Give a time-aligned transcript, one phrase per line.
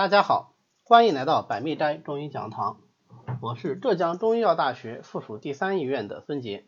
[0.00, 2.80] 大家好，欢迎来到百密斋中医讲堂，
[3.42, 6.66] 我是浙江中医药大学附属第三医院的孙杰。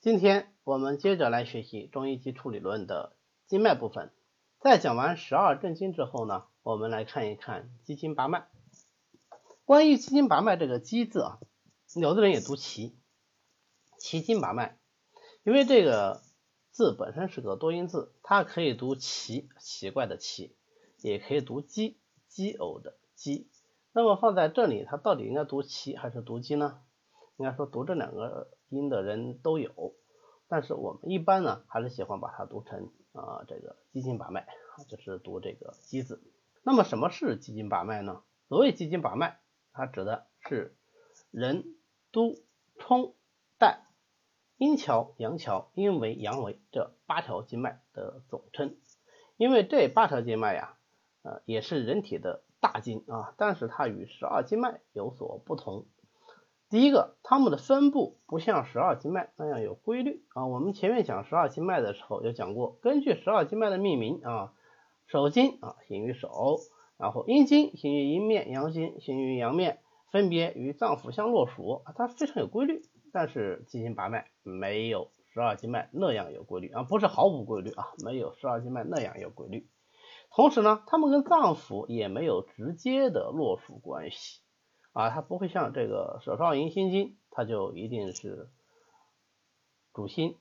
[0.00, 3.16] 今天我们接着来学习中医基础理论的
[3.48, 4.12] 经脉部分。
[4.60, 8.46] 在讲完十二正经之后呢，我们来看一看奇经八脉。
[9.64, 11.40] 关于奇经八脉这个“奇”字啊，
[11.96, 12.96] 有的人也读“奇”，
[13.98, 14.78] 奇经八脉，
[15.42, 16.22] 因为这个
[16.70, 20.54] 字本身是个多音字，它可以读奇，奇怪的奇，
[20.98, 21.98] 也可以读奇，
[22.38, 23.48] 奇偶的奇。
[23.90, 26.80] 那么放在这里，它到底应该读奇还是读奇呢？
[27.36, 29.96] 应该说读这两个音的人都有，
[30.46, 34.46] 但是我们一般呢，还是喜欢把它读成啊这个奇经八脉，
[34.86, 36.22] 就是读这个奇字。
[36.62, 38.22] 那么什么是奇经八脉呢？
[38.48, 39.40] 所谓奇经八脉，
[39.72, 40.76] 它指的是
[41.32, 41.64] 任
[42.12, 42.36] 督
[42.78, 43.16] 冲
[43.58, 43.82] 带。
[44.58, 48.76] 阴桥、阳桥、阴维、阳维这八条经脉的总称，
[49.36, 50.77] 因为这八条经脉呀，
[51.44, 55.86] 也是人体的大经啊，但是它与十二经脉有所不同。
[56.70, 60.46] 第一个，它们的分布不像十二经脉那样有规律啊。
[60.46, 64.52] 我们前面讲十二经脉的时候有讲过，根据十二经脉的命名啊，
[65.06, 66.58] 手经啊行于手，
[66.98, 69.78] 然后阴经行于阴面，阳经行于阳面，
[70.12, 72.82] 分别与脏腑相络属啊，它非常有规律。
[73.10, 79.66] 但是奇经八脉没有十二经脉那样有规律啊，不是毫无规律啊，没有十二经脉那样有规律。
[80.30, 84.40] 同时呢，它们跟脏腑也没有直接的络属关系
[84.92, 88.48] 啊，它不会像这个手少阴心经，它就一定是
[89.92, 90.36] 主心，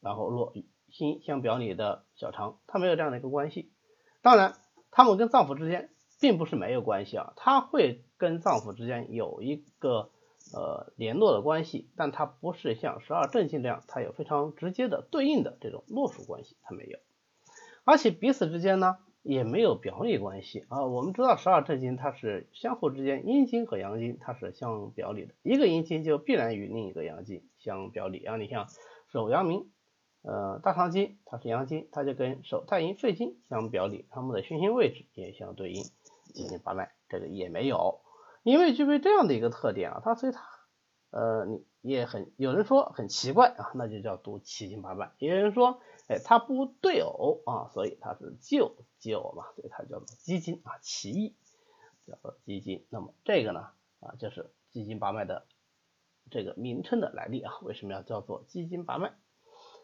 [0.00, 0.54] 然后络
[0.90, 3.72] 心相表里的小肠，它没有这样的一个关系。
[4.22, 4.56] 当然，
[4.90, 5.90] 它们跟脏腑之间
[6.20, 10.10] 并不是没有关系啊，它会跟脏腑之间有一个。
[10.52, 16.98] 呃，联络的关系，但它不是像十二正经这样，它有非常直接的对应的这种络属关系，它没有，
[17.84, 20.84] 而且彼此之间呢也没有表里关系啊。
[20.84, 28.36] 我们知道十二正经它是相互之间，阴经和阳经它是相表里的，一个阴经就必然与另一个阳经相表里啊。
[28.36, 28.66] 你像
[29.12, 29.70] 手阳明，
[30.22, 35.84] 呃，大肠经它是阳经，它就跟手太阴、肺经相表里，它们的循行位置也相对应，
[36.34, 38.00] 进行八脉这个也没有。
[38.42, 40.42] 因为具备这样的一个特点啊，它所以它
[41.10, 45.12] 呃你也很有人说很奇怪啊，那就叫读奇经八脉。
[45.18, 51.36] 也有人说哎它不对偶啊，所以它是旧奇偶嘛，所以它叫做奇经啊奇异
[52.06, 52.84] 叫做奇经。
[52.90, 53.68] 那么这个呢
[54.00, 55.46] 啊就是奇经八脉的
[56.30, 59.14] 这个名称的来历啊，为什么要叫做奇经八脉？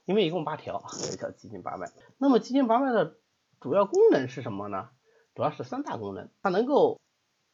[0.04, 1.90] 因为一共八条，所以叫奇经八脉。
[2.18, 3.18] 那么奇经八脉的
[3.60, 4.90] 主要功能是什么呢？
[5.34, 6.98] 主要是三大功能，它能够。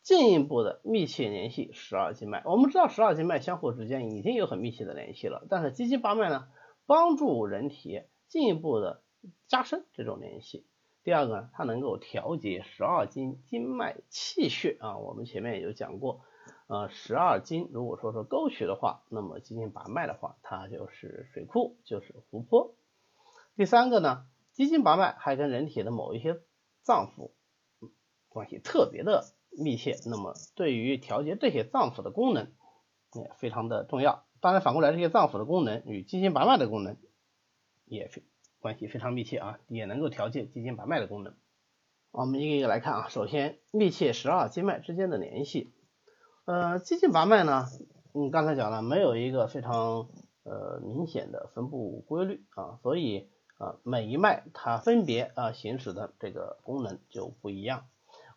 [0.03, 6.47] 进一步的密切联系十二经脉，我们知道十二经脉相互之间已经有很密切的联系了，但是奇经八脉呢，
[6.87, 9.03] 帮助人体进一步的
[9.49, 10.67] 加深这种联系。
[11.03, 16.23] 第二个呢，它能够调节十二经经脉气血啊，我们前面也有讲过，
[16.67, 22.75] 呃，十二经如果说是沟渠的话，那么奇经八脉的话，它就是水库，就是湖泊。
[23.57, 26.41] 第三个呢，奇经八脉还跟人体的某一些
[26.83, 27.33] 脏腑
[28.29, 29.25] 关系特别的。
[29.59, 32.53] 密切，那么对于调节这些脏腑的功能
[33.15, 34.27] 也非常的重要。
[34.43, 36.99] 当然反过来，这些脏腑的功能与奇经八脉的功能
[37.87, 38.23] 也非
[38.61, 41.35] 关系非常密切啊，也能够调节奇经八脉的功能。
[42.11, 45.73] 我们一个一个来看啊，首先密切十二经脉之间的联系。
[46.47, 47.67] 呃，奇经八脉呢，
[48.15, 50.09] 嗯，刚才讲了，没有一个非常
[50.45, 57.87] 呃明显的分布规律啊，所以啊每一脉它分别啊行使的这个功能就不一样。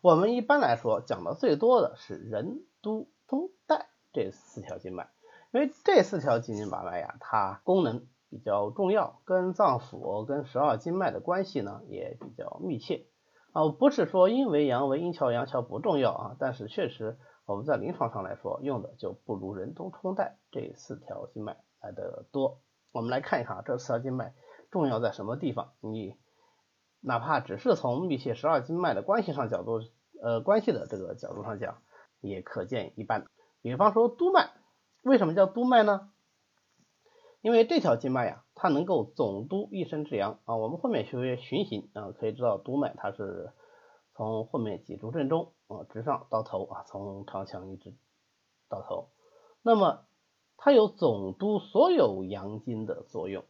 [0.02, 5.08] 我们一般来说讲的最多的是任督通带这四条经脉，
[5.52, 13.06] 因为这四条经经八脉呀，它功能比较重要，跟脏腑、跟十二经脉的关系呢也比较密切
[13.52, 13.68] 啊。
[13.68, 22.60] 不是说阴为阳为阴桥阳桥不重要啊，但是确实我们在临床上来说用的就不如任督冲带这四条经脉来的多。
[22.92, 24.32] 我们来看一看啊，这四条经脉
[24.70, 25.72] 重要在什么地方？
[25.80, 26.16] 你。
[27.02, 29.80] 哪怕只是从密切十二经脉的关系上角度，
[30.22, 31.78] 呃，关系的这个角度上讲，
[32.20, 33.24] 也可见一斑。
[33.62, 34.50] 比方说督脉，
[35.00, 36.10] 为什么叫督脉呢？
[37.42, 40.56] 因为这条经脉呀，它能够总督一身之阳啊。
[40.56, 43.52] 我们后面学循行啊，可以知道督脉它是
[44.14, 47.94] 从后面脊柱正中啊直上到头啊，从肠腔一直
[48.68, 49.08] 到头。
[49.62, 50.04] 那么
[50.58, 53.44] 它有总督所有阳经的作用。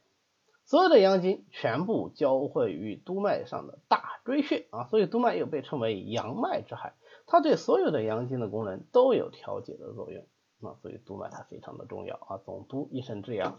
[0.65, 6.95] 所有的阳经全部交汇于督脉上的大椎穴啊，所以督脉又被称为阳脉之海，
[7.27, 10.25] 它对所有的阳经的功能都有调节的作用
[10.61, 13.59] 啊，所以督脉它非常的重要啊，总督一身之阳。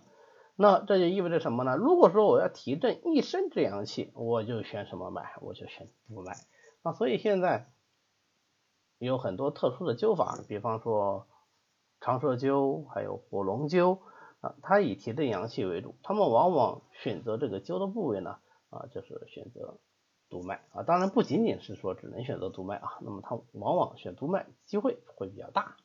[0.62, 1.76] 那这就意味着什么呢？
[1.76, 5.34] 如果说我要提振一身之阳气，我就选什么脉？
[5.42, 6.36] 我就选督脉
[6.84, 6.94] 啊。
[6.94, 7.74] 所以现在
[9.00, 11.28] 有很多特殊的灸法，比方说
[12.00, 14.02] 长寿灸，还有火龙灸
[14.42, 18.38] 啊，它以提振阳气为主，他们往往选择这个灸的部位呢
[18.70, 19.80] 啊，就是选择
[20.30, 25.76] 督脉啊，当然不仅仅是说只能选择督脉啊，那么它往往选督脉机会会比较大。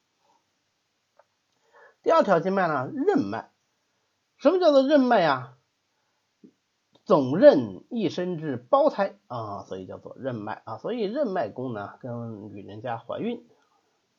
[2.03, 3.56] 第二条经脉呢，任脉。
[4.47, 5.57] 什么叫做任脉啊？
[7.05, 10.79] 总任一身之胞胎啊，所以叫做任脉啊。
[10.79, 13.45] 所以任脉功能跟女人家怀孕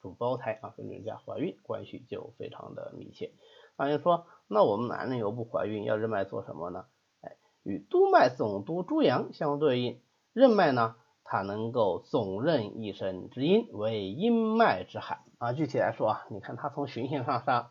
[0.01, 3.31] 主胞胎啊，跟女人家怀孕关系就非常的密切。
[3.77, 6.83] 那就说，那我们男人又不怀孕，要任脉做什么呢？
[7.21, 10.01] 哎，与督脉总督诸阳相对应，
[10.33, 15.53] 任脉呢，它能够总任一身之阴，为阴脉之海啊。
[15.53, 17.69] 具体来说啊，你看它从循行上上。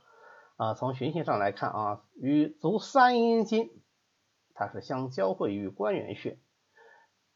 [0.57, 3.71] 啊，从循行上来看啊，与足三阴经
[4.55, 6.39] 它是相交汇于关元穴，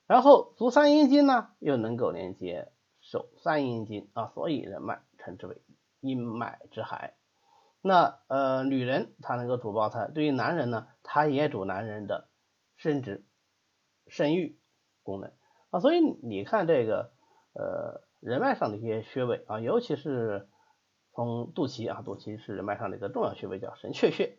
[0.07, 2.73] 然后足三阴经呢又能够连接
[3.03, 5.61] 手三阴经啊，所以人脉称之为
[6.01, 7.15] 阴脉之海。
[7.83, 12.31] 那呃，女人她能够主胞胎，对于男人呢，它也主男人的
[12.77, 13.27] 生殖、
[14.07, 14.59] 生育
[15.03, 15.31] 功能
[15.69, 17.13] 啊，所以你看这个
[17.53, 20.49] 呃人脉上的一些穴位啊，尤其是。
[21.21, 24.39] 从肚脐啊，肚脐是人脉上的一个重要穴位，叫神阙穴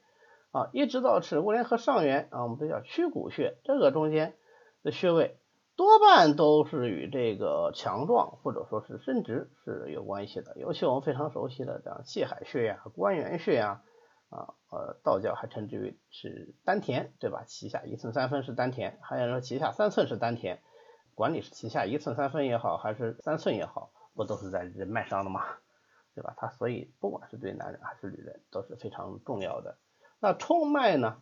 [0.50, 4.34] 啊，一直到耻骨联合上缘啊，我们都叫曲骨穴，这个中间
[4.82, 5.38] 的穴位
[5.76, 10.58] 多半都是与这个强壮或者说是生殖是有关系的。
[10.58, 13.84] 尤其我们非常熟悉的像气海穴呀、关元穴呀
[14.32, 17.44] 啊，呃，道教还称之为是丹田，对吧？
[17.46, 20.60] 脐下一寸三分是丹田，还有人说脐下三寸是丹田，
[21.14, 25.46] 管你是脐下一寸三分也好，还是三寸也好，不都是在人脉上的吗？
[26.14, 26.34] 对吧？
[26.38, 29.78] 它所以不管是对男人还是女人都是非常重要的。
[30.20, 31.22] 那冲脉呢？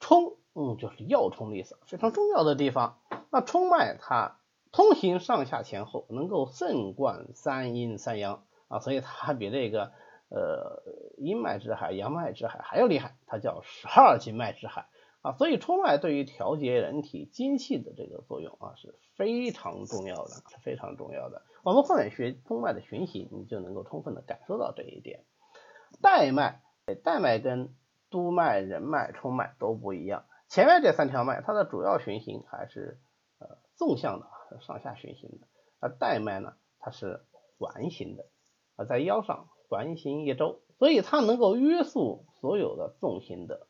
[0.00, 2.98] 冲，嗯，就是要冲的意思，非常重要的地方。
[3.30, 4.38] 那冲脉它
[4.70, 9.92] 通行上下前后，能够肾贯三阴三阳啊，所以它比这个
[10.28, 10.82] 呃
[11.16, 14.88] 阴脉之海、阳脉之海还要厉害，它叫十二经脉之海。
[15.24, 21.40] 啊，所以冲脉对于调节人体精气的这个作用啊是非常重要的，是非常重要的。
[21.62, 25.24] 我们后面学冲脉的循行，你就能够充分的感受到这一点。
[26.02, 26.60] 带脉，
[27.02, 27.74] 带脉跟
[28.10, 30.26] 督脉、任脉、冲脉都不一样。
[30.50, 33.00] 前面这三条脉，它的主要循行还是
[33.38, 35.46] 呃纵向的，上下循行的。
[35.80, 37.24] 而带脉呢，它是
[37.58, 38.26] 环形的，
[38.76, 43.68] 啊在腰上环形一周，所以它能够约束所有的纵行的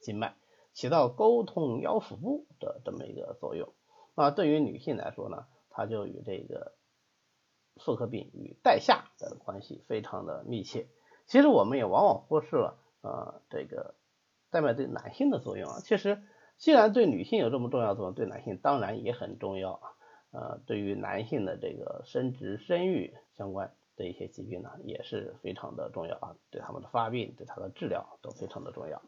[0.00, 0.34] 经脉。
[0.78, 3.74] 起到沟通腰腹部的这么一个作用
[4.14, 6.76] 啊，对于女性来说呢，它就与这个
[7.74, 10.86] 妇科病与带下的关系非常的密切。
[11.26, 13.96] 其实我们也往往忽视了呃这个
[14.50, 15.80] 带脉对男性的作用啊。
[15.80, 16.22] 其实
[16.58, 19.90] 既然对女性有这么重要作用，对男性当然也很重要啊。
[20.30, 29.02] 呃，对于男性的这个生殖生育相关的一些疾病呢，也是非常的重要啊，对他们的发病对他的治疗都非常的重要。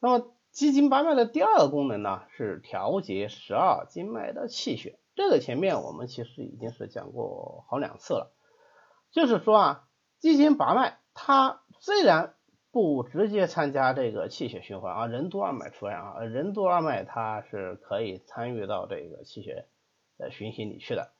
[0.00, 0.32] 那么。
[0.52, 4.98] 奇经八脉的第二个功能呢，是调节十二经脉的气血。
[5.14, 8.32] 这个前面我们其实已经是讲过好两次了。
[9.12, 9.88] 就是说啊，
[10.18, 12.34] 奇经八脉它虽然
[12.72, 19.66] 不直接参加这个气血循环啊，任督二脉除外啊，任督二脉它是可以参与到这个气血
[20.18, 21.12] 的循行里去的。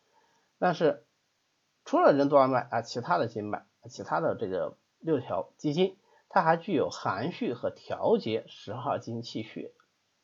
[0.59, 1.05] 但是
[1.85, 5.97] 除了任督二脉啊，其他的经脉，其他的这个六条奇经。
[6.33, 9.75] 它还具有含蓄和调节十二经气血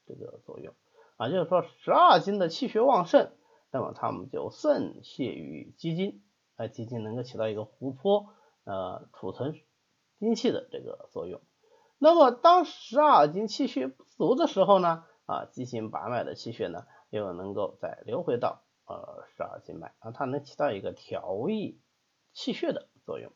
[0.07, 0.73] 这个作用
[1.17, 3.33] 啊，就是说十二经的气血旺盛，
[3.73, 6.23] 那么它们就渗泄于肌经，
[6.55, 8.29] 啊，肌经能够起到一个湖泊
[8.63, 9.61] 呃储存
[10.21, 11.41] 精气的这个作用。
[11.99, 21.81] 那么当十二经气血不足的时候呢，啊，奇经把脉的气血呢又能够再流回到呃十二经脉啊，它能起到一个调益
[22.33, 23.33] 气血的作用。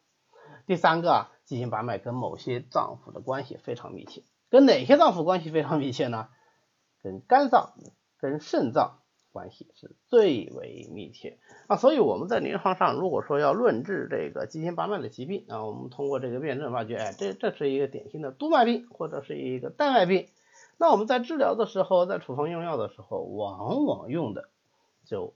[0.67, 6.29] 第三个啊，奇经八脉跟某些脏腑的关系非常密切，跟哪些脏腑关系非常密切呢？
[7.02, 7.73] 跟肝脏、
[8.19, 9.00] 跟肾脏
[9.33, 11.76] 关系是最为密切啊。
[11.76, 20.29] 所以我们在临床上，如果说要论治这个奇经八脉的疾病啊，我们通过这个辨证发觉，哎，这这是一个典型的督脉病或者是一个带脉病。
[20.76, 24.50] 那我们在治疗的时候，在处方用药的时候，往往用的
[25.07, 25.35] 就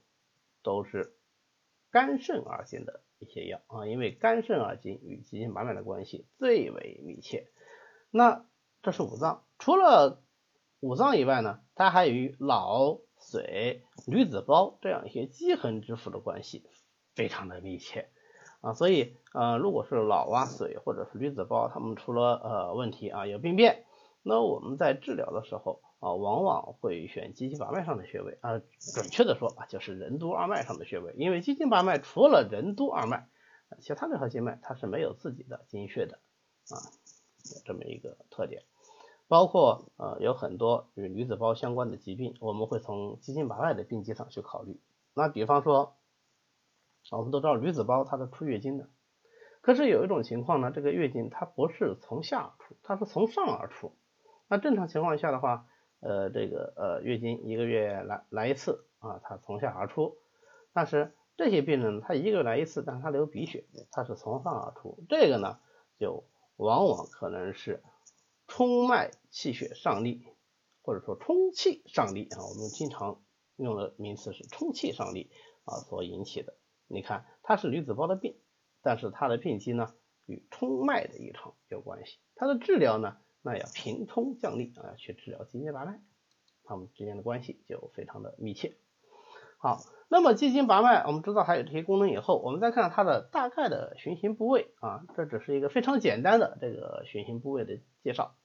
[0.61, 1.15] 都是
[1.89, 3.01] 肝肾二经的。
[3.19, 7.47] 一些药啊，因为肝肾二经与奇经八脉的关系最为密切。
[8.11, 8.45] 那
[8.81, 10.21] 这是五脏，除了
[10.79, 16.63] 五脏以外呢，它还与脑、髓、女子胞这样一些肌痕之腑的关系
[17.15, 18.09] 非常的密切
[18.61, 18.73] 啊。
[18.73, 23.85] 所以呃，如果是脑啊、髓或者是女子胞，它们出了呃问题啊，有病变，
[24.21, 28.59] 那我们在治疗的时候啊，啊，往往会选鸡经八脉上的穴位啊，
[28.93, 33.27] 准确的说啊，就是任督二脉上的穴位，因为鸡经八脉除了任督二脉，
[33.79, 36.19] 其他这条经脉它是没有自己的经穴的
[36.69, 36.77] 啊，
[37.55, 38.61] 有这么一个特点。
[39.27, 44.79] 包括呃有很多与女子包相关的疾病，我们会从鸡经八脉的病机上去考虑。
[45.15, 45.95] 那比方说，
[47.11, 48.87] 我们都知道女子包它是出月经的，
[49.61, 53.95] 可是有一种情况呢，这个月经它不是从下而出，它是从上而出。
[54.47, 55.65] 那正常情况下的话，
[56.05, 60.15] 呃这个呃月经一个月来来一次啊，它从下而出。
[60.71, 65.59] 但是这些病人他一个月来一次，但是他流鼻血，他是从上而出，这个呢
[65.99, 66.23] 就
[66.55, 67.83] 往往可能是。
[68.47, 70.23] 冲脉气血上逆，
[70.83, 73.23] 或者说冲气上逆啊，我们经常
[73.55, 75.31] 用的名词是冲气上逆
[75.63, 76.53] 啊所引起的。
[76.85, 78.37] 你看，它是女子包的病，
[78.83, 79.95] 但是它的病机呢
[80.27, 82.19] 与冲脉的异常有关系。
[82.35, 85.99] 它的治疗呢，那要平冲降逆啊，去治疗金经八脉，
[86.63, 88.73] 它们之间的关系就非常的密切。
[89.59, 98.35] 好，那么金经八脉，我们知道它有这些功能以后，我们再看它的大概的循行部位啊，这只是一个非常简单的这个循行部位的介绍。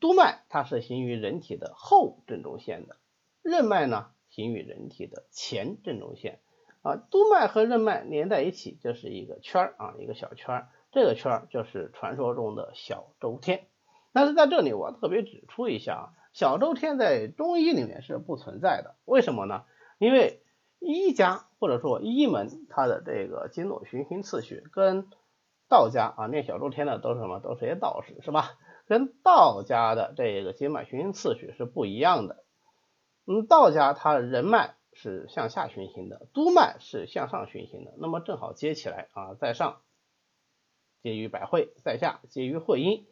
[0.00, 2.96] 督脉它是行于人体的后正中线的，
[3.42, 6.40] 任脉呢行于人体的前正中线
[6.80, 6.96] 啊。
[6.96, 13.66] 督脉和任脉连在一起就是一个圈儿啊，一个小圈儿，这个圈儿就是传说中的小周天。
[14.12, 19.64] 但是在这里我特别指出一下啊，小周天在中医里面是不存在的，为什么呢？
[19.98, 20.42] 因为
[20.78, 25.08] 医家或者说医门它的这个经络循行次序跟
[25.68, 27.40] 道家啊念小周天的都是什么？
[27.40, 28.52] 都是些道士是吧？
[28.86, 32.44] 跟道家的这个经脉循行次序是不一样的。
[33.26, 37.92] 嗯，道家它人脉是向下循行的，督脉是向上循行的。
[37.98, 39.82] 那么正好接起来啊，在上
[41.02, 43.06] 接于百会，在下接于会阴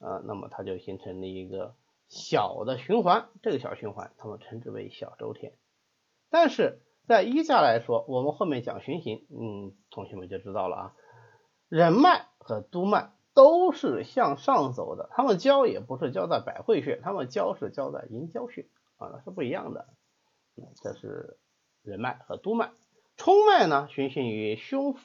[0.00, 1.76] 啊，那么它就形成了一个
[2.08, 3.28] 小的循环。
[3.42, 5.52] 这个小循环，他们称之为小周天。
[6.28, 10.96] 但是在医家来说，我们后面讲循行，嗯，同学们就知道了啊，
[11.68, 13.12] 人脉和督脉。
[13.32, 18.66] 都是向上走的，他们交也不是交在百会穴，他们交是交在阴交穴
[18.98, 19.86] 啊，那是不一样的。
[20.82, 21.38] 这是
[21.82, 22.72] 人脉和督脉，
[23.16, 24.96] 冲脉呢循行于胸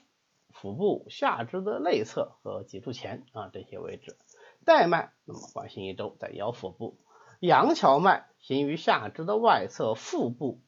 [0.49, 4.17] 腹部下肢的内侧和脊柱前啊这些位置。
[4.65, 6.97] 带脉那么环行一周在腰腹部，
[7.39, 10.59] 阳桥脉行于下肢的外侧腹部、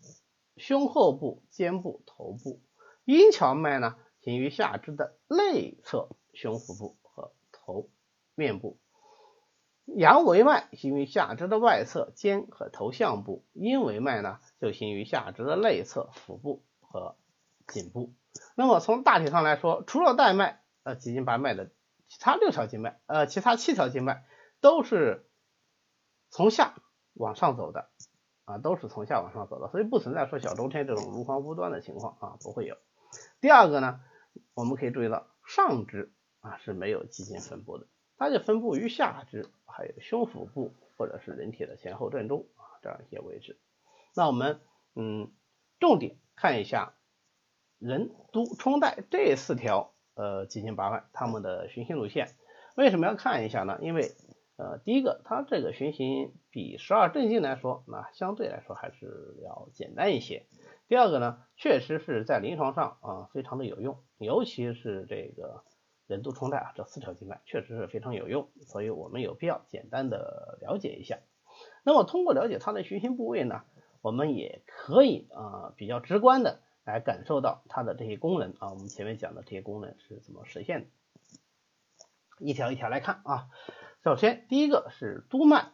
[0.55, 2.61] 胸后部、肩部、头部。
[3.03, 7.33] 阴桥脉呢行于下肢的内侧胸腹部和。
[7.51, 7.89] 头
[8.33, 8.77] 面部，
[9.85, 17.17] 阳维脉行于下肢的外侧肩和头项部，阴维脉呢就行于下肢的内侧腹部和
[17.67, 18.13] 颈部。
[18.55, 21.71] 那么从大体上来说，除了带脉呃几经八脉的
[22.07, 24.25] 其他六条经脉呃其他七条经脉
[24.61, 25.29] 都是
[26.29, 26.75] 从下
[27.13, 27.89] 往上走的
[28.45, 32.77] 啊，都是从下往上走的，所以不存在说小周天这种如环无端的情况啊，不会有。
[33.41, 33.99] 第二个呢，
[34.53, 36.13] 我们可以注意到上肢。
[36.39, 43.59] 啊是没有肌腱分布的，它就分布于下肢，还有胸腹部或者是人体的前后正中啊这样一些位置。
[44.15, 44.61] 那我们
[44.95, 45.33] 嗯
[45.79, 46.93] 重点看一下
[47.79, 52.27] 任督冲带这四条呃肌经八脉它们的循行路线。
[52.75, 53.77] 为什么要看一下呢？
[53.81, 54.11] 因为
[54.57, 60.45] 呃第一个它这个循行比十二正经来说，那相对来说还是要简单一些。
[60.89, 65.63] 第二个呢，确实是在临床上啊非常的有用，尤其是这个。
[66.09, 71.19] 任督冲带啊，这四条经脉确实是非常有用，所以我们有必要简单的了解一下。
[71.83, 73.63] 那么通过了解它的循行部位呢，
[74.01, 78.71] 我们也可以啊比较直观的来感受到它的这些功能啊。
[78.71, 80.87] 我们前面讲的这些功能是怎么实现的？
[82.39, 83.49] 一条一条来看啊。
[84.03, 85.71] 首先第一个是督脉。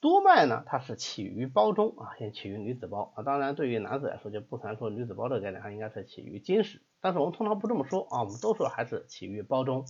[0.00, 3.22] 督脉呢，它是起于胞中啊，先起于女子胞啊。
[3.22, 6.82] 当然，对于男子来说，就不谈说女子胞这个概念，它应该是起于经室。
[7.00, 9.86] 但是我们通常不这么说啊，我们都说还是起于胞中。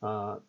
[0.00, 0.42] 呃，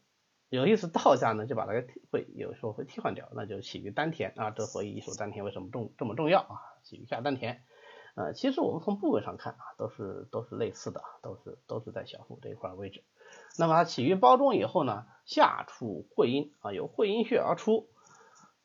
[0.50, 1.74] 有意思，道家呢就把它
[2.12, 4.50] 会有时候会替换掉，那就起于丹田啊。
[4.50, 6.58] 这所以一手丹田为什么重这么重要啊？
[6.82, 7.64] 起于下丹田。
[8.16, 13.04] 呃，其实我们从部位上看啊，都是都是类似的，都是都是在小腹这一块位置。
[13.58, 17.88] 那么它起于胞中以后呢，下出会阴啊，由会阴穴而出。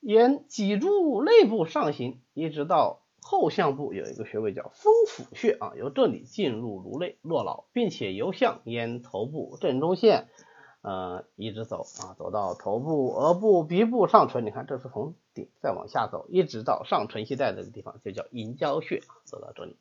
[0.00, 10.28] 沿脊柱内部上行，一直到后项部有一个穴位叫风府穴啊，由这里进入颅内络脑，并且由向沿头部正中线
[10.82, 19.76] 呃一直走啊，走到头部、额部、鼻部、上唇，你看这是从顶再往下走，一直到上唇系带这个地方就叫迎交穴，走到这里。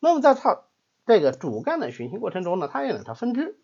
[0.00, 0.62] 那么在它
[1.06, 3.58] 这个主干的循行过程中呢，它有两条分支，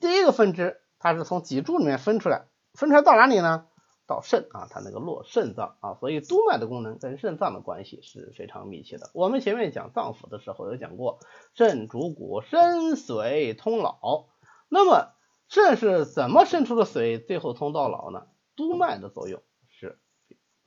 [0.00, 3.66] 第一个分支它是从脊柱里面分出来，分出来到哪里呢？
[4.06, 9.10] 到肾啊，它那个络肾脏啊，所以督脉的功能跟肾脏的关系是非常密切的。
[9.12, 11.18] 我们前面讲脏腑的时候有讲过，
[11.52, 14.28] 肾主骨，肾髓通脑。
[14.70, 15.10] 那么
[15.48, 18.26] 这是怎么渗出的水，最后通到脑呢？
[18.54, 19.98] 督脉的作用是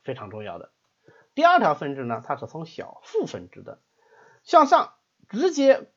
[0.03, 0.71] 非常重要的。
[1.35, 3.79] 第二条分支呢，它是从小腹分支的，
[4.43, 4.93] 向上
[5.29, 5.91] 直接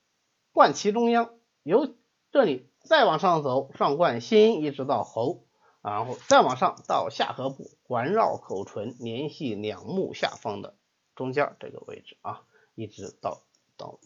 [0.53, 1.95] 贯其中央，由
[2.31, 5.47] 这里再往上走，上贯心，一直到喉，
[5.81, 10.77] 然后再往上到下颌部，环绕口唇，联系两目下方的
[11.15, 13.43] 中间这个位置啊，一直到
[13.77, 13.99] 到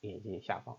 [0.00, 0.78] 眼睛下方。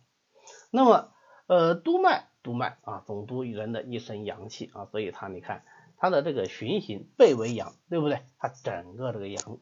[0.71, 1.14] 那么，
[1.47, 5.63] 呃，督脉，督脉啊，总督人的一身阳气啊，所以它你看
[5.97, 8.21] 它的这个循行背为阳，对不对？
[8.37, 9.59] 它整个这个阳。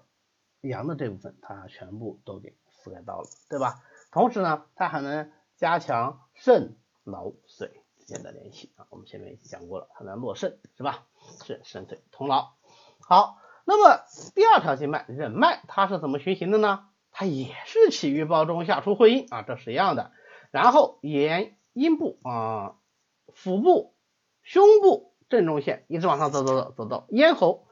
[0.62, 3.84] 阳的这部分，它全部都给覆盖到了，对吧？
[4.14, 8.88] 同时呢，它还能加强肾脑髓之间的联系啊。
[8.90, 11.06] 我们前面已经讲过了，它能络肾，是吧？
[11.44, 12.56] 肾肾髓通脑。
[13.02, 16.88] 好，那么第二条经脉任脉，它是怎么循行的呢？
[17.12, 20.14] 它也是起于胞中，下出会阴啊，这是一样的。
[20.50, 22.78] 然后沿阴部啊、
[23.34, 23.94] 腹部、
[24.42, 27.68] 胸部正中线一直往上走走走，走到咽喉，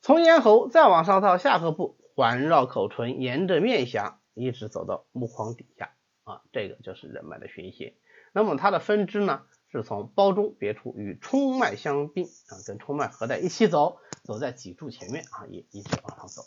[0.00, 1.96] 从咽喉再往上到下颌部。
[2.14, 7.94] 环绕口唇，沿着面颊一直走到目眶底下啊，这个就是任脉的循行。
[8.34, 16.42] 那么它的分支呢，是从胞中别出，与冲脉相并啊，跟冲脉合在一起走，走在脊柱前面啊，也一直往上走，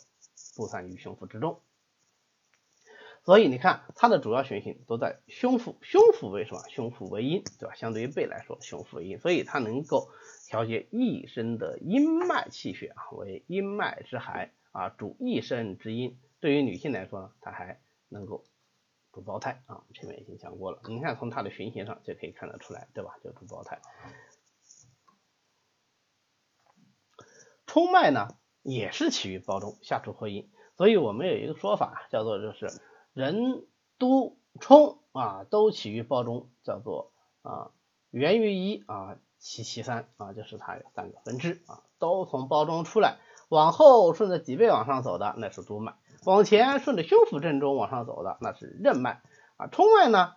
[0.54, 1.60] 布散于胸腹之中。
[3.26, 5.76] 所以你看，它的主要循行都在胸腹。
[5.82, 6.62] 胸腹为什么？
[6.70, 7.74] 胸腹为阴，对吧？
[7.74, 10.08] 相对于背来说，胸腹为阴，所以它能够
[10.46, 14.52] 调节一身的阴脉气血啊，为阴脉之海。
[14.70, 17.80] 啊，主一身之阴，对于女性来说呢，它还
[18.10, 18.44] 能够
[19.10, 20.82] 主胞胎啊，前面已经讲过了。
[20.86, 23.18] 你看从它的循行上就可以看得出来，对吧？
[23.24, 23.80] 就主胞胎。
[27.66, 32.68] 冲脉呢，也是起于胞中，下出会阴，所以我们有一个说法叫做就是
[33.16, 33.66] 任
[33.98, 37.70] 督冲啊，都起于包中，叫做啊
[38.10, 43.16] 源于一啊，其其三啊，就是它有三个分支啊，都从包中出来。
[43.48, 45.94] 往后顺着脊背往上走的那是督脉，
[46.26, 49.22] 往前顺着胸腹正中往上走的那是任脉
[49.56, 49.66] 啊。
[49.68, 50.34] 冲脉呢，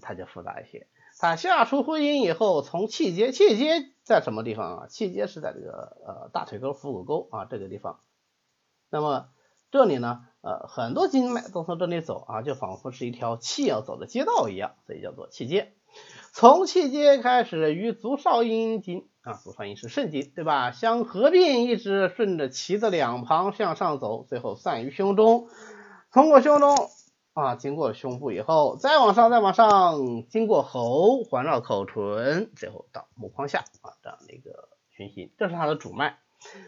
[0.00, 0.88] 它就复杂一些，
[1.20, 4.86] 它下出会阴以后，从气结，气结在什么地方啊？
[4.88, 8.00] 气结是在这个呃大腿根、腹股沟啊这个地方。
[8.90, 9.28] 那么
[9.70, 15.74] 这里呢，呃很多经脉都从这里走啊，就仿佛是一条气要走的街道一样，所以叫做气街。
[16.32, 20.70] 从气街开始，与足少阴经啊，足少阴是肾经，对吧？
[20.70, 25.48] 相合并，一直顺着脐的两旁向上走，最后散于胸中。
[26.12, 26.76] 通过胸中
[27.32, 36.18] 啊，经过胸部以后，再往上，再往上，经过喉，环绕口唇，最后到目眶下啊，这样的一个循行，这是它的主脉。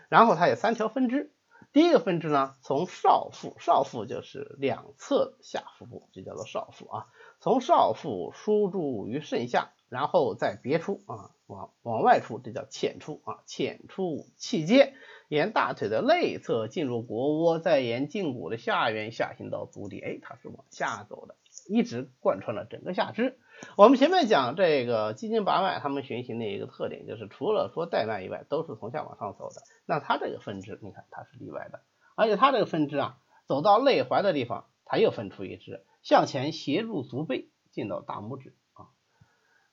[0.08, 1.32] 然后它有三条分支，
[1.72, 7.06] 第一个分支呢，从少腹，少腹就是两侧下腹部，就叫做少腹啊。
[7.38, 14.94] 从少腹输注于肾下，然后再别出啊，往往外出，这叫浅出啊，浅出气结，
[15.28, 21.36] 沿大腿的内侧进入腘窝，再沿胫骨的下缘下行到足底，哎，它是往下走的，
[21.68, 23.38] 一直贯穿了整个下肢。
[23.76, 29.62] 我们前面讲这个七经八脉，它们循行的一个特点就是，除了说带脉以外，都是从下往上走的。
[29.86, 31.82] 那它这个分支，你看它是例外的，
[32.16, 35.84] 而且它这个分支啊，走到内踝的地方，它又分出一支。
[36.02, 38.88] 向前斜入足背，进到大拇指啊，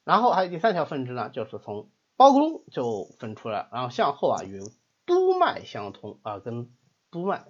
[0.04, 4.60] 然后还有第三条分支呢，就是从包公就分出来，然后向后啊与
[5.06, 6.70] 督脉相通啊，跟
[7.12, 7.46] 督脉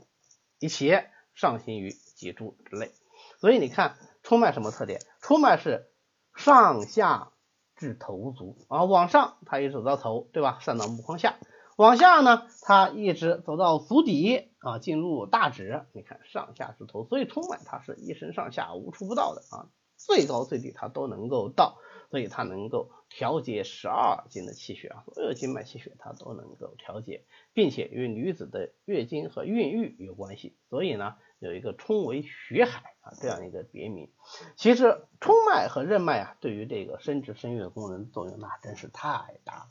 [0.59, 0.91] 一起
[1.33, 2.91] 上行于脊柱之内。
[3.39, 5.01] 所以你看冲脉什么特点？
[5.21, 5.89] 冲脉是
[6.37, 7.33] 上下
[7.75, 10.59] 至头足啊，往上它一直走到头，对吧？
[10.61, 11.35] 散到目眶下。
[11.75, 15.85] 往下呢，它一直走到足底啊，进入大指。
[15.93, 21.77] 你看上下至头，所以冲脉它是一身上下无处不到的啊，最高最低它都能够到，
[22.09, 34.09] 所以它能够调节十二经的气血啊，所有经脉气血它都能够调节，并且与女子的月经和孕育有关系，所以呢有一个冲为血海啊这样一个别名。
[34.55, 39.65] 其实冲脉和任脉啊，对于这个生殖生育的功能作用那真是太大了。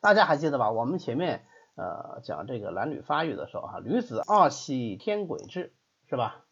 [0.00, 0.70] 大家还记得吧？
[0.70, 5.74] 我们前面呃讲这个男女发育的时候啊，女子二气天癸至
[6.08, 6.44] 是吧？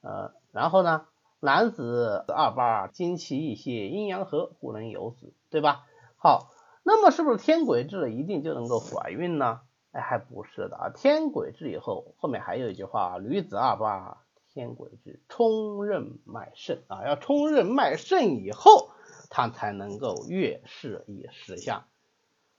[0.00, 1.06] 呃，然后呢，
[1.40, 5.86] 男子二八精气溢泄，阴阳和，故能有子，对吧？
[6.16, 6.50] 好，
[6.82, 9.60] 那么是不是天癸至一定就能够怀孕呢？
[9.94, 14.18] 哎，还不是的啊，天癸至以后，后面还有一句话，女子二八
[14.52, 18.90] 天癸至，冲任脉盛啊，要冲任脉盛以后，
[19.30, 21.86] 他才能够月事以时下。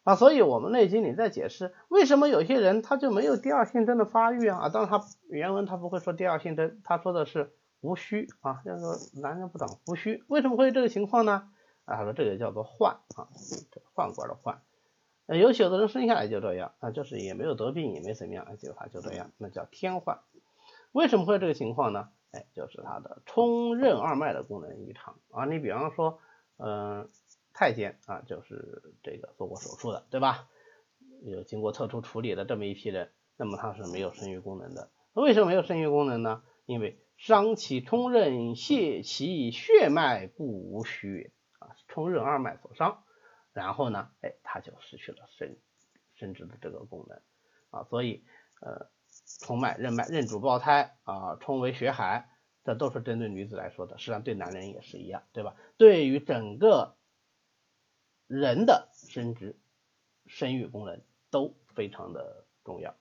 [0.05, 11.49] 啊，所以我们内经里在解释为什么有些人他就没有第二性征的发育啊，啊，当然他原文他不会说第二性征，他说的是无虚啊，叫做男人不长无虚，为什么会有这个情况呢？
[11.83, 13.27] 啊，他说这个叫做患啊，
[13.93, 14.35] 患官的
[15.27, 20.19] 患，有有的人生下来就这样啊，就是也没有得病也没怎么样，就他就这样，那叫天患。
[20.91, 22.09] 为什么会有这个情况呢？
[22.31, 25.45] 哎，就是他的冲任二脉的功能异常啊。
[25.45, 26.19] 你比方说，
[26.57, 27.09] 嗯，
[27.53, 30.47] 太监啊，就是这个做过手术的，对吧？
[31.23, 34.89] 有经过特殊处理的这么一批人，那么他是没有生育功能的。
[35.13, 36.43] 为什么没有生育功能呢？
[36.65, 43.03] 因为伤其冲任，泄其血脉不无虚啊，冲任二脉所伤，
[43.55, 45.57] 然后呢，哎，他就失去了生
[46.13, 47.19] 生殖的这个功能
[47.71, 48.23] 啊，所以
[48.61, 48.91] 呃。
[49.39, 52.29] 冲脉、任脉、任主胞胎啊，冲为血海，
[52.65, 55.55] 这都是针对女子来说的，实际上对男人也是一样，对吧？
[55.77, 56.97] 对于整个
[58.27, 59.57] 人的生殖、
[60.25, 62.93] 生育功能都非常的重要。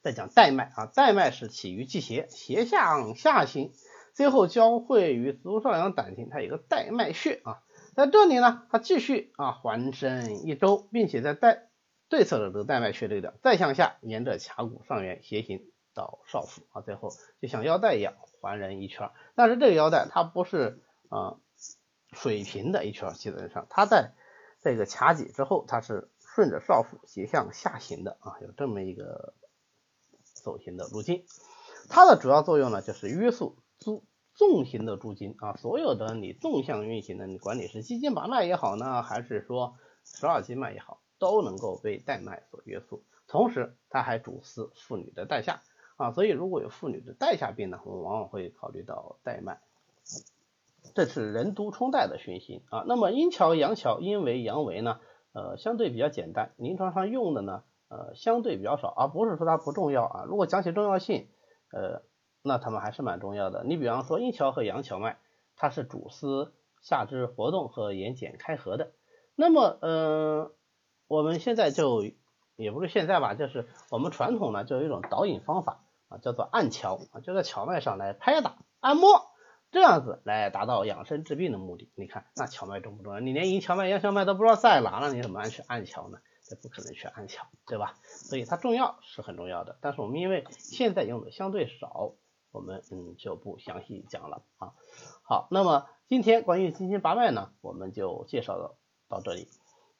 [0.00, 3.72] 再讲带脉啊，带脉是起于季胁，胁向下行，
[4.14, 7.64] 最后交汇于足少阳胆经，它有个带脉穴啊，
[7.98, 11.64] 在这里呢，它继续啊环身一周，并且在带。
[12.10, 17.10] 对侧的这个带脉穴这个再向下，沿着髂骨上缘斜行到少腹啊，最后
[17.42, 19.10] 就像腰带一样环人一圈。
[19.34, 20.80] 但是这个腰带它不是
[21.10, 21.36] 啊
[22.12, 24.14] 水平的一圈系在上，它在
[24.62, 29.34] 这个髂脊之后，它是顺着少腹斜向下行的啊，有这么一个
[30.22, 31.26] 走行的路径。
[31.90, 34.02] 它的主要作用呢，就是约束纵
[34.38, 41.00] 纵行的诸经啊，所有的你纵向运行的，你管你是七经八脉也好呢，还是说十二经脉也好。
[41.20, 45.62] 都能够被带脉所约束，同时它还主司妇女的带下
[45.96, 49.58] 啊，所以如果有妇女的带下病呢，我们往往会考虑到带脉。
[50.94, 52.84] 这是任督冲带的循行啊。
[52.86, 55.00] 那么阴桥、阳桥、阴维、阳维呢，
[55.32, 60.24] 呃，相对比较简单，临床上用的呢，呃，相对比较少，而不是说它不重要啊。
[60.28, 61.26] 如果讲起重要性，
[61.72, 62.02] 呃，
[62.42, 63.64] 那它们还是蛮重要的。
[63.64, 65.18] 你比方说阴桥和阳桥脉，
[65.56, 68.92] 它是主司下肢活动和眼睑开合的。
[69.34, 70.50] 那么，嗯。
[71.10, 72.04] 我们现在就
[72.54, 79.30] 也不是现在吧，就是我们传统呢就有一种导引方法啊，叫做按桥啊，就在桥脉上来拍打按摩，
[79.70, 81.90] 这样子来达到养生治病的目的。
[81.94, 83.20] 你看那桥脉重不重要？
[83.20, 86.18] 你连阴桥脉、阳桥脉都不知道在哪了，你怎么按去按桥呢？
[86.44, 87.94] 这不可能去按桥，对吧？
[88.02, 92.12] 所以它重要是很重要的，但是我们因为现在用的相对少，
[92.58, 94.74] 我们嗯就不详细讲了啊。
[95.22, 98.74] 好，那么今天关于金星八脉呢，我们就介绍到
[99.08, 99.46] 到这里。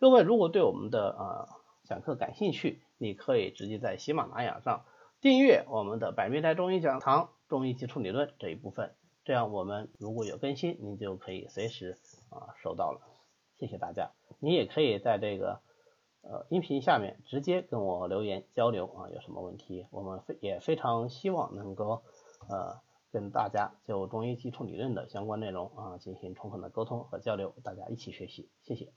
[0.00, 1.48] 各位如果对我们的呃
[1.84, 4.84] 讲课感兴趣，你可以直接在喜马拉雅上
[5.20, 11.96] 订阅我们的百密斋中医讲堂中医基础理论这一部分，这样我们如果有更新，您就可以随时
[12.30, 13.00] 啊收到了。
[13.56, 15.60] 谢谢大家，你也可以在这个
[16.22, 22.02] 呃音频下面直接跟我留言交流啊，有什么问题，我们非也非常希望能够
[22.48, 22.80] 呃
[23.10, 28.92] 跟大家就中医基础理论的相关内容啊进行充分的沟通和交流，大家一起学习，谢谢。